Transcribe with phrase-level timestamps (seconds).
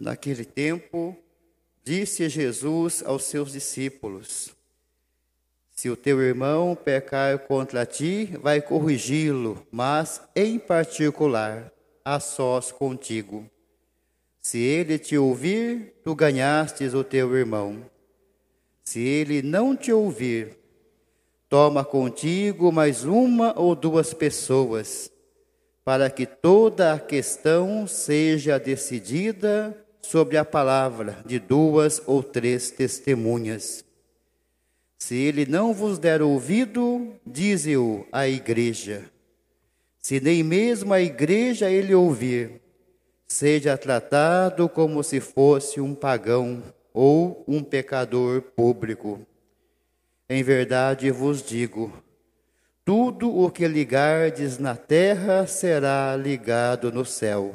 [0.00, 1.14] Naquele tempo,
[1.84, 4.48] disse Jesus aos seus discípulos:
[5.72, 11.70] Se o teu irmão pecar contra ti, vai corrigi-lo, mas em particular,
[12.02, 13.44] a sós contigo.
[14.40, 17.84] Se ele te ouvir, tu ganhastes o teu irmão.
[18.82, 20.56] Se ele não te ouvir,
[21.46, 25.12] toma contigo mais uma ou duas pessoas,
[25.84, 33.84] para que toda a questão seja decidida sobre a palavra de duas ou três testemunhas.
[34.98, 39.04] Se ele não vos der ouvido, dize-o à igreja.
[39.98, 42.60] Se nem mesmo a igreja ele ouvir,
[43.26, 49.20] seja tratado como se fosse um pagão ou um pecador público.
[50.28, 51.92] Em verdade vos digo:
[52.84, 57.54] tudo o que ligardes na terra será ligado no céu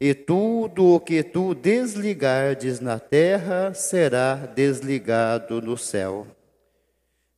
[0.00, 6.26] e tudo o que tu desligardes na terra será desligado no céu.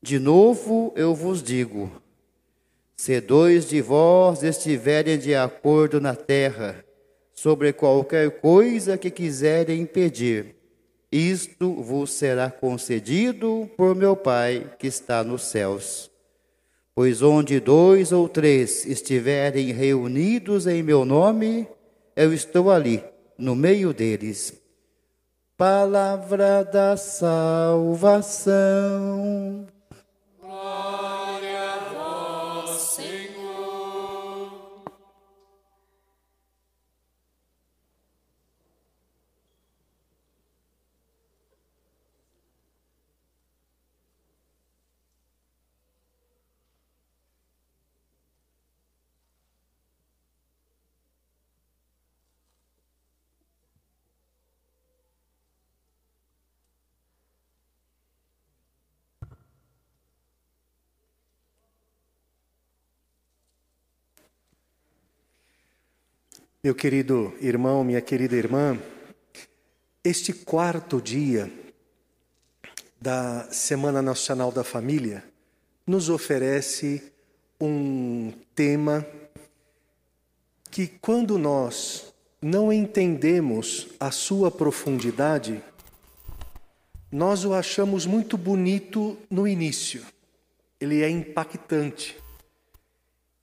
[0.03, 1.91] De novo eu vos digo:
[2.97, 6.85] se dois de vós estiverem de acordo na terra,
[7.33, 10.57] sobre qualquer coisa que quiserem pedir,
[11.11, 16.11] isto vos será concedido por meu Pai que está nos céus.
[16.95, 21.69] Pois onde dois ou três estiverem reunidos em meu nome,
[22.19, 23.05] eu estou ali,
[23.39, 24.61] no meio deles.
[25.57, 28.19] Palavra da salvação.
[66.61, 68.77] Meu querido irmão, minha querida irmã,
[70.03, 71.49] este quarto dia
[73.01, 75.23] da Semana Nacional da Família
[75.87, 77.13] nos oferece
[77.61, 79.07] um tema
[80.69, 85.63] que, quando nós não entendemos a sua profundidade,
[87.13, 90.05] nós o achamos muito bonito no início.
[90.81, 92.19] Ele é impactante.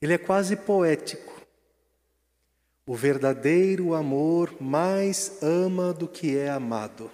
[0.02, 1.35] Ele é quase poético.
[2.88, 7.10] O verdadeiro amor mais ama do que é amado.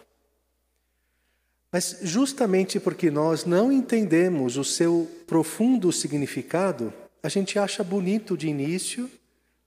[1.71, 6.93] Mas justamente porque nós não entendemos o seu profundo significado,
[7.23, 9.09] a gente acha bonito de início,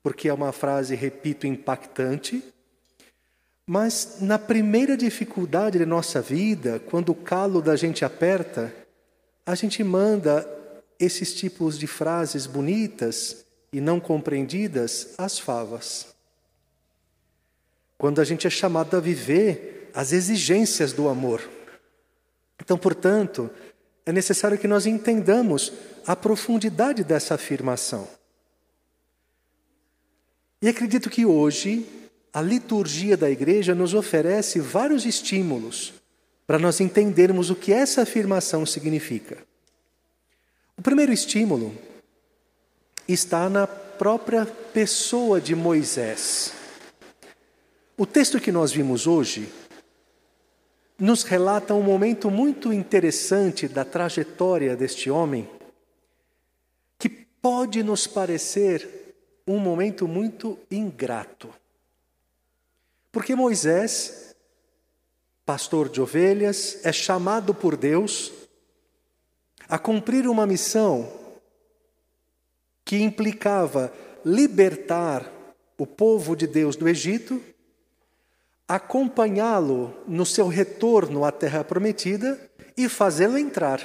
[0.02, 2.44] porque é uma frase, repito, impactante.
[3.66, 8.74] Mas na primeira dificuldade da nossa vida, quando o calo da gente aperta,
[9.46, 10.46] a gente manda
[11.00, 13.43] esses tipos de frases bonitas
[13.74, 16.14] e não compreendidas as favas.
[17.98, 21.42] Quando a gente é chamado a viver as exigências do amor.
[22.62, 23.50] Então, portanto,
[24.06, 25.72] é necessário que nós entendamos
[26.06, 28.06] a profundidade dessa afirmação.
[30.62, 31.84] E acredito que hoje
[32.32, 35.94] a liturgia da igreja nos oferece vários estímulos
[36.46, 39.36] para nós entendermos o que essa afirmação significa.
[40.78, 41.76] O primeiro estímulo
[43.12, 46.52] está na própria pessoa de Moisés.
[47.96, 49.48] O texto que nós vimos hoje
[50.98, 55.48] nos relata um momento muito interessante da trajetória deste homem,
[56.98, 59.14] que pode nos parecer
[59.46, 61.50] um momento muito ingrato.
[63.12, 64.34] Porque Moisés,
[65.44, 68.32] pastor de ovelhas, é chamado por Deus
[69.68, 71.23] a cumprir uma missão
[72.94, 73.92] que implicava
[74.24, 75.28] libertar
[75.76, 77.42] o povo de Deus do Egito,
[78.68, 82.38] acompanhá-lo no seu retorno à terra prometida
[82.76, 83.80] e fazê-lo entrar.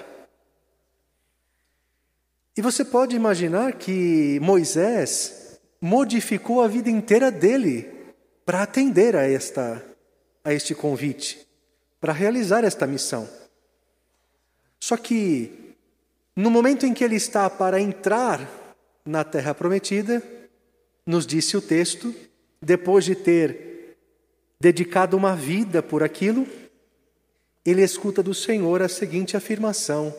[2.56, 8.14] E você pode imaginar que Moisés modificou a vida inteira dele
[8.46, 9.84] para atender a esta
[10.44, 11.48] a este convite,
[12.00, 13.28] para realizar esta missão.
[14.80, 15.76] Só que
[16.36, 18.59] no momento em que ele está para entrar
[19.06, 20.22] na terra prometida,
[21.06, 22.14] nos disse o texto,
[22.62, 23.98] depois de ter
[24.60, 26.48] dedicado uma vida por aquilo,
[27.66, 30.14] ele escuta do Senhor a seguinte afirmação: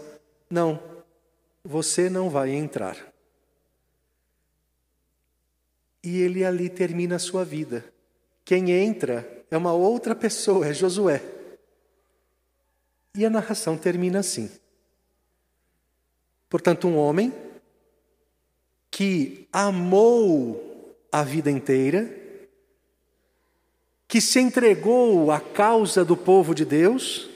[0.49, 0.82] Não,
[1.65, 2.97] você não vai entrar.
[6.03, 7.85] E ele ali termina a sua vida.
[8.44, 11.23] Quem entra é uma outra pessoa, é Josué.
[13.15, 14.50] E a narração termina assim.
[16.49, 17.33] Portanto, um homem
[19.00, 22.14] que amou a vida inteira,
[24.06, 27.31] que se entregou à causa do povo de Deus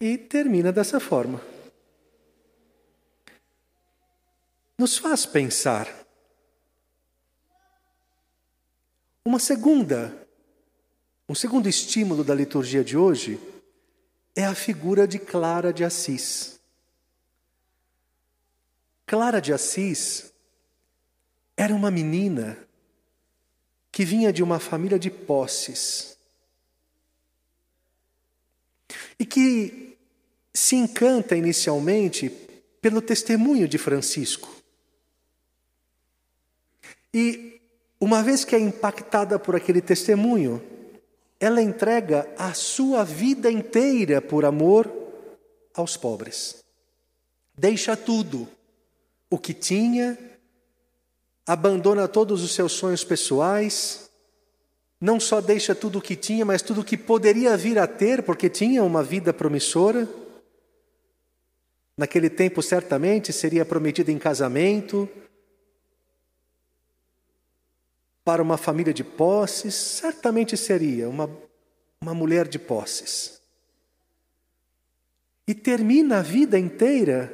[0.00, 1.40] e termina dessa forma.
[4.76, 5.88] Nos faz pensar.
[9.24, 10.26] Uma segunda,
[11.28, 13.38] um segundo estímulo da liturgia de hoje
[14.34, 16.55] é a figura de Clara de Assis.
[19.06, 20.32] Clara de Assis
[21.56, 22.58] era uma menina
[23.92, 26.18] que vinha de uma família de posses
[29.18, 29.96] e que
[30.52, 32.28] se encanta inicialmente
[32.80, 34.54] pelo testemunho de Francisco.
[37.14, 37.60] E,
[38.00, 40.62] uma vez que é impactada por aquele testemunho,
[41.38, 44.92] ela entrega a sua vida inteira por amor
[45.74, 46.62] aos pobres.
[47.56, 48.48] Deixa tudo,
[49.30, 50.18] o que tinha,
[51.46, 54.10] abandona todos os seus sonhos pessoais,
[55.00, 58.22] não só deixa tudo o que tinha, mas tudo o que poderia vir a ter,
[58.22, 60.08] porque tinha uma vida promissora.
[61.96, 65.08] Naquele tempo, certamente, seria prometida em casamento,
[68.24, 71.30] para uma família de posses, certamente seria uma,
[72.00, 73.40] uma mulher de posses.
[75.46, 77.32] E termina a vida inteira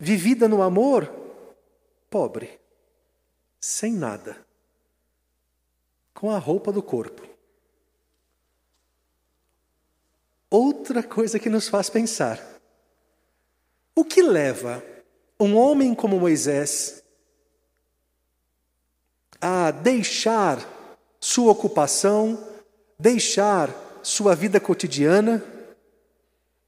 [0.00, 1.21] vivida no amor,
[2.12, 2.60] pobre
[3.58, 4.36] sem nada,
[6.12, 7.26] com a roupa do corpo.
[10.50, 12.38] Outra coisa que nos faz pensar:
[13.94, 14.84] o que leva
[15.40, 17.02] um homem como Moisés
[19.40, 20.60] a deixar
[21.18, 22.46] sua ocupação,
[22.98, 23.70] deixar
[24.02, 25.42] sua vida cotidiana,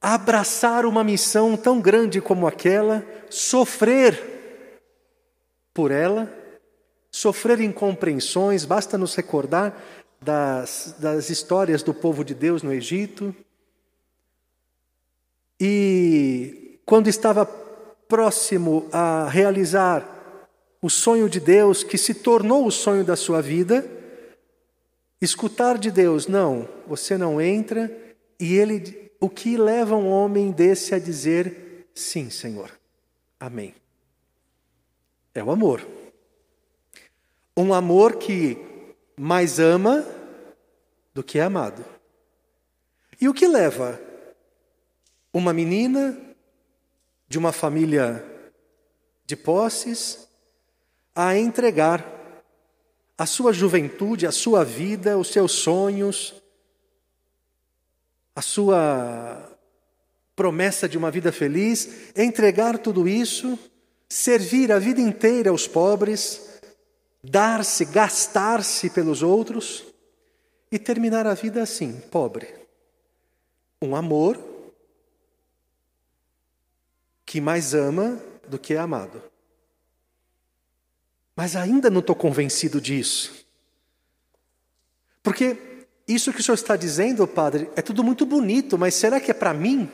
[0.01, 4.34] abraçar uma missão tão grande como aquela, sofrer
[5.75, 6.33] por ela?
[7.15, 9.73] sofrer incompreensões, basta nos recordar
[10.21, 13.33] das, das histórias do povo de Deus no Egito.
[15.61, 20.05] E quando estava próximo a realizar
[20.83, 23.89] o sonho de Deus, que se tornou o sonho da sua vida,
[25.21, 27.97] escutar de Deus, não, você não entra,
[28.41, 32.73] e ele, o que leva um homem desse a dizer, sim, Senhor,
[33.39, 33.73] amém.
[35.35, 35.87] É o amor.
[37.57, 38.57] Um amor que
[39.17, 40.07] mais ama
[41.13, 41.85] do que é amado.
[43.21, 44.01] E o que leva
[45.33, 46.17] uma menina
[47.29, 48.25] de uma família
[49.27, 50.29] de posses
[51.15, 52.15] a entregar
[53.17, 56.35] a sua juventude, a sua vida, os seus sonhos,
[58.35, 59.51] a sua
[60.35, 63.59] promessa de uma vida feliz, entregar tudo isso,
[64.09, 66.61] servir a vida inteira aos pobres,
[67.23, 69.85] dar-se, gastar-se pelos outros
[70.71, 72.53] e terminar a vida assim, pobre.
[73.81, 74.39] Um amor
[77.25, 79.23] que mais ama do que é amado.
[81.37, 83.45] Mas ainda não estou convencido disso.
[85.23, 89.31] Porque isso que o senhor está dizendo, padre, é tudo muito bonito, mas será que
[89.31, 89.91] é para mim?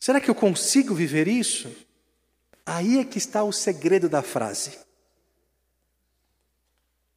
[0.00, 1.70] Será que eu consigo viver isso?
[2.70, 4.78] Aí é que está o segredo da frase.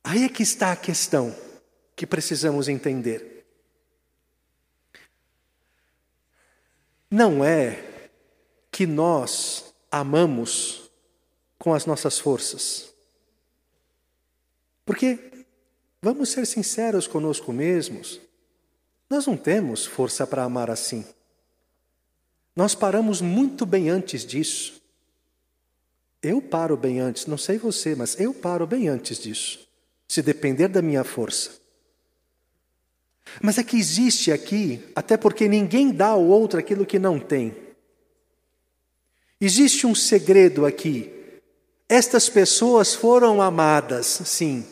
[0.01, 1.35] Aí é que está a questão
[1.93, 3.45] que precisamos entender.
[7.09, 8.09] Não é
[8.71, 10.89] que nós amamos
[11.59, 12.93] com as nossas forças.
[14.85, 15.45] Porque,
[16.01, 18.21] vamos ser sinceros conosco mesmos,
[19.09, 21.05] nós não temos força para amar assim.
[22.55, 24.80] Nós paramos muito bem antes disso.
[26.21, 29.67] Eu paro bem antes, não sei você, mas eu paro bem antes disso,
[30.07, 31.61] se depender da minha força.
[33.41, 37.55] Mas é que existe aqui, até porque ninguém dá ao outro aquilo que não tem.
[39.39, 41.11] Existe um segredo aqui.
[41.89, 44.65] Estas pessoas foram amadas, sim.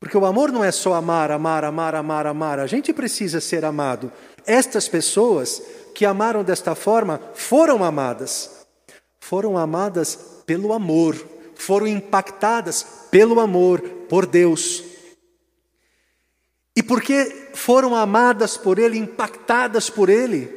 [0.00, 2.58] Porque o amor não é só amar, amar, amar, amar, amar.
[2.58, 4.10] A gente precisa ser amado.
[4.44, 5.62] Estas pessoas
[5.94, 8.66] que amaram desta forma foram amadas.
[9.20, 11.16] Foram amadas pelo amor,
[11.54, 14.82] foram impactadas pelo amor, por Deus.
[16.76, 20.48] E porque foram amadas por Ele, impactadas por Ele,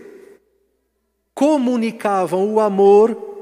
[1.34, 3.34] comunicavam o amor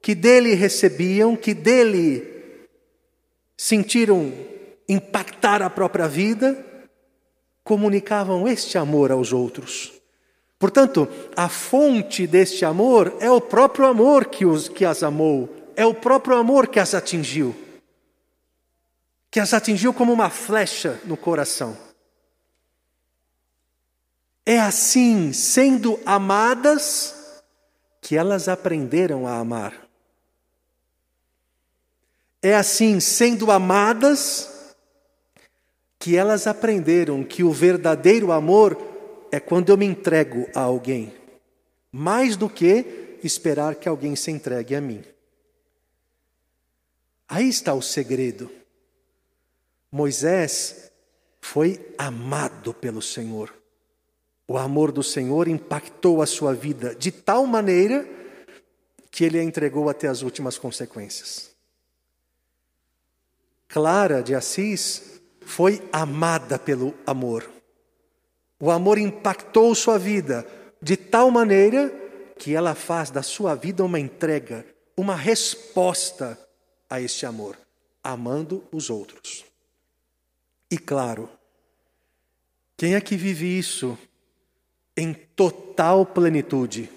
[0.00, 2.66] que dele recebiam, que dele
[3.56, 4.32] sentiram
[4.88, 6.64] impactar a própria vida,
[7.64, 9.92] comunicavam este amor aos outros.
[10.58, 15.84] Portanto, a fonte deste amor é o próprio amor que, os, que as amou, é
[15.84, 17.54] o próprio amor que as atingiu,
[19.30, 21.76] que as atingiu como uma flecha no coração.
[24.44, 27.42] É assim, sendo amadas,
[28.00, 29.86] que elas aprenderam a amar.
[32.40, 34.74] É assim, sendo amadas,
[35.98, 38.78] que elas aprenderam que o verdadeiro amor
[39.32, 41.12] é quando eu me entrego a alguém,
[41.92, 45.02] mais do que esperar que alguém se entregue a mim.
[47.28, 48.50] Aí está o segredo.
[49.90, 50.90] Moisés
[51.40, 53.54] foi amado pelo Senhor.
[54.48, 58.06] O amor do Senhor impactou a sua vida de tal maneira
[59.10, 61.50] que ele a entregou até as últimas consequências.
[63.68, 67.50] Clara de Assis foi amada pelo amor.
[68.60, 70.46] O amor impactou sua vida
[70.80, 71.92] de tal maneira
[72.38, 74.64] que ela faz da sua vida uma entrega,
[74.96, 76.38] uma resposta
[76.88, 77.58] a este amor,
[78.02, 79.44] amando os outros.
[80.70, 81.28] E claro,
[82.76, 83.98] quem é que vive isso
[84.96, 86.90] em total plenitude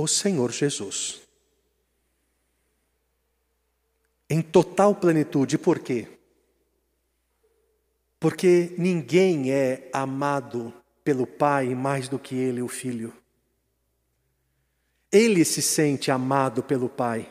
[0.00, 1.20] o Senhor Jesus.
[4.28, 6.08] Em total plenitude, por quê?
[8.18, 13.12] Porque ninguém é amado pelo Pai mais do que ele, o Filho.
[15.10, 17.30] Ele se sente amado pelo Pai.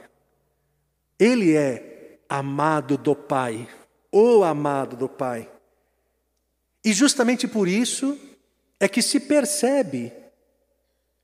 [1.20, 3.68] Ele é amado do Pai,
[4.12, 5.50] o amado do Pai.
[6.84, 8.18] E justamente por isso,
[8.80, 10.14] é que se percebe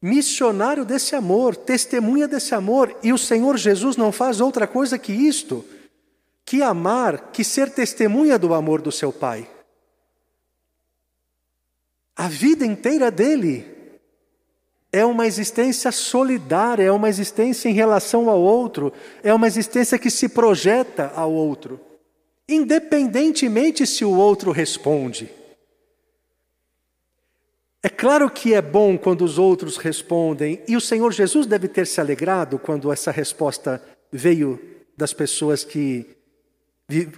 [0.01, 5.13] missionário desse amor, testemunha desse amor, e o Senhor Jesus não faz outra coisa que
[5.13, 5.65] isto,
[6.45, 9.49] que amar, que ser testemunha do amor do seu Pai.
[12.15, 13.74] A vida inteira dele
[14.95, 20.09] é uma existência solidária, é uma existência em relação ao outro, é uma existência que
[20.09, 21.81] se projeta ao outro,
[22.47, 25.29] independentemente se o outro responde.
[27.83, 31.85] É claro que é bom quando os outros respondem, e o Senhor Jesus deve ter
[31.85, 34.57] se alegrado quando essa resposta veio
[34.95, 36.05] das pessoas que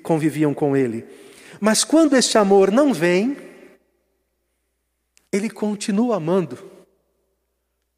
[0.01, 1.05] conviviam com ele.
[1.59, 3.37] Mas quando este amor não vem,
[5.31, 6.76] ele continua amando,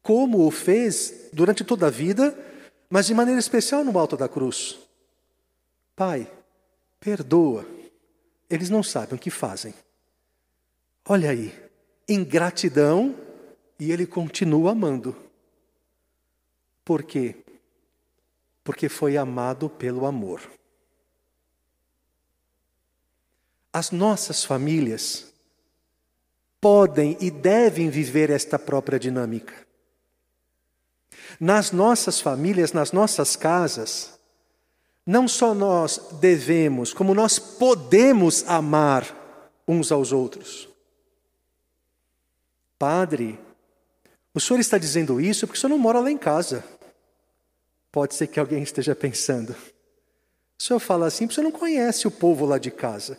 [0.02, 2.36] como o fez durante toda a vida,
[2.88, 4.78] mas de maneira especial no alto da cruz.
[5.94, 6.30] Pai,
[6.98, 7.66] perdoa,
[8.48, 9.74] eles não sabem o que fazem.
[11.08, 11.54] Olha aí,
[12.08, 13.14] ingratidão
[13.78, 15.16] e ele continua amando.
[16.84, 17.36] Por quê?
[18.64, 20.40] Porque foi amado pelo amor.
[23.72, 25.32] As nossas famílias
[26.60, 29.69] podem e devem viver esta própria dinâmica.
[31.38, 34.18] Nas nossas famílias, nas nossas casas,
[35.06, 39.06] não só nós devemos, como nós podemos amar
[39.66, 40.68] uns aos outros.
[42.78, 43.38] Padre,
[44.32, 46.64] o senhor está dizendo isso porque o senhor não mora lá em casa.
[47.92, 49.54] Pode ser que alguém esteja pensando.
[50.58, 53.18] O senhor fala assim porque o senhor não conhece o povo lá de casa.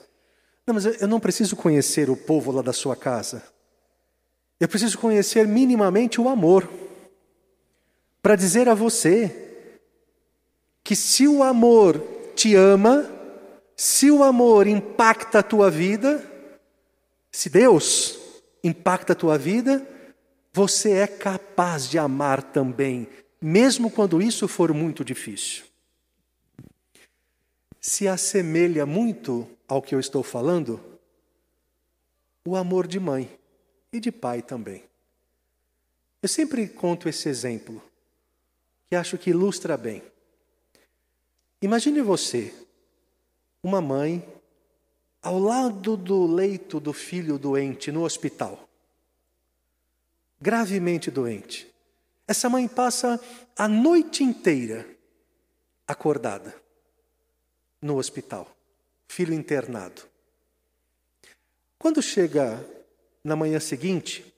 [0.66, 3.44] Não, mas eu não preciso conhecer o povo lá da sua casa.
[4.60, 6.70] Eu preciso conhecer minimamente o amor.
[8.22, 9.68] Para dizer a você
[10.84, 12.00] que se o amor
[12.36, 13.10] te ama,
[13.76, 16.24] se o amor impacta a tua vida,
[17.32, 18.20] se Deus
[18.64, 19.88] impacta a tua vida,
[20.54, 23.08] você é capaz de amar também,
[23.42, 25.64] mesmo quando isso for muito difícil.
[27.80, 30.80] Se assemelha muito ao que eu estou falando,
[32.46, 33.30] o amor de mãe
[33.92, 34.84] e de pai também.
[36.22, 37.82] Eu sempre conto esse exemplo,
[38.92, 40.04] que acho que ilustra bem.
[41.62, 42.54] Imagine você,
[43.64, 44.22] uma mãe,
[45.22, 48.68] ao lado do leito do filho doente no hospital,
[50.42, 51.74] gravemente doente.
[52.28, 53.18] Essa mãe passa
[53.56, 54.86] a noite inteira
[55.88, 56.54] acordada
[57.82, 58.54] no hospital,
[59.08, 60.02] filho internado.
[61.80, 62.62] Quando chega
[63.24, 64.36] na manhã seguinte,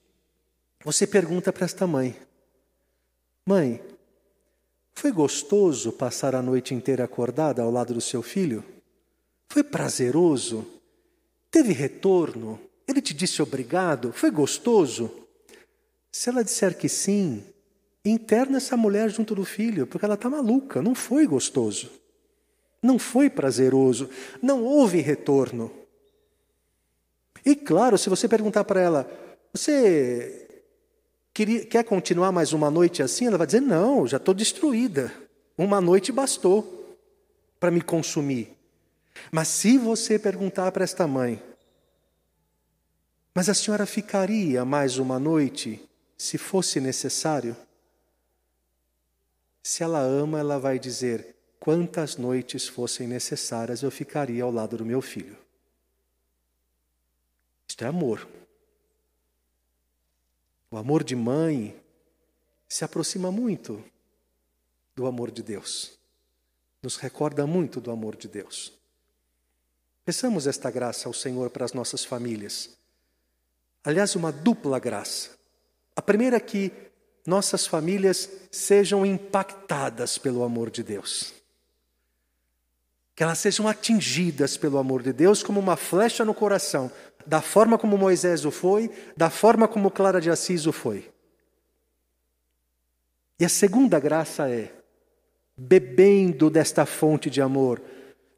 [0.84, 2.16] você pergunta para esta mãe:
[3.44, 3.82] Mãe,
[5.04, 8.64] foi gostoso passar a noite inteira acordada ao lado do seu filho?
[9.50, 10.66] Foi prazeroso?
[11.50, 12.58] Teve retorno?
[12.88, 14.14] Ele te disse obrigado?
[14.14, 15.10] Foi gostoso?
[16.10, 17.44] Se ela disser que sim,
[18.02, 21.90] interna essa mulher junto do filho, porque ela está maluca, não foi gostoso.
[22.82, 24.08] Não foi prazeroso,
[24.40, 25.70] não houve retorno.
[27.44, 29.10] E claro, se você perguntar para ela,
[29.52, 30.43] você
[31.34, 33.26] quer continuar mais uma noite assim?
[33.26, 35.12] Ela vai dizer, não, já estou destruída.
[35.58, 36.96] Uma noite bastou
[37.58, 38.56] para me consumir.
[39.32, 41.42] Mas se você perguntar para esta mãe,
[43.34, 45.80] mas a senhora ficaria mais uma noite
[46.16, 47.56] se fosse necessário?
[49.62, 54.84] Se ela ama, ela vai dizer: quantas noites fossem necessárias eu ficaria ao lado do
[54.84, 55.36] meu filho.
[57.66, 58.28] Isto é amor.
[60.74, 61.80] O amor de mãe
[62.68, 63.80] se aproxima muito
[64.96, 65.96] do amor de Deus,
[66.82, 68.72] nos recorda muito do amor de Deus.
[70.04, 72.70] Peçamos esta graça ao Senhor para as nossas famílias.
[73.84, 75.38] Aliás, uma dupla graça.
[75.94, 76.72] A primeira é que
[77.24, 81.32] nossas famílias sejam impactadas pelo amor de Deus.
[83.14, 86.90] Que elas sejam atingidas pelo amor de Deus como uma flecha no coração,
[87.26, 91.10] da forma como Moisés o foi, da forma como Clara de Assis o foi.
[93.38, 94.72] E a segunda graça é,
[95.56, 97.80] bebendo desta fonte de amor,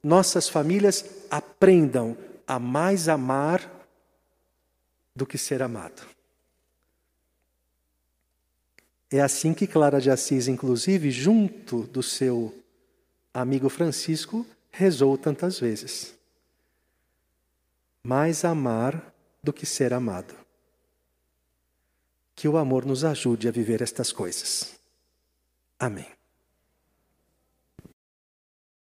[0.02, 2.16] nossas famílias aprendam
[2.46, 3.68] a mais amar
[5.14, 6.02] do que ser amado.
[9.10, 12.54] É assim que Clara de Assis, inclusive, junto do seu
[13.32, 14.46] amigo Francisco,
[14.76, 16.14] rezou tantas vezes.
[18.02, 20.34] Mais amar do que ser amado.
[22.34, 24.78] Que o amor nos ajude a viver estas coisas.
[25.78, 26.15] Amém.